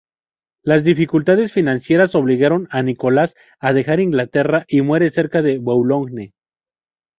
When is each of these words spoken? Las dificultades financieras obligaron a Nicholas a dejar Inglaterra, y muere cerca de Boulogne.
Las 0.63 0.83
dificultades 0.83 1.53
financieras 1.53 2.15
obligaron 2.15 2.67
a 2.71 2.81
Nicholas 2.81 3.35
a 3.59 3.71
dejar 3.71 3.99
Inglaterra, 3.99 4.65
y 4.67 4.81
muere 4.81 5.11
cerca 5.11 5.43
de 5.43 5.59
Boulogne. 5.59 6.33